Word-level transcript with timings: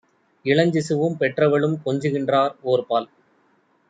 இளஞ்சிசுவும் 0.45 1.17
பெற்றவளும் 1.19 1.77
கொஞ்சுகின்றார் 1.85 2.55
ஓர்பால்! 2.63 3.07